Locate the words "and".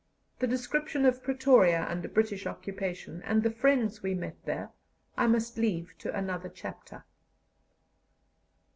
3.21-3.43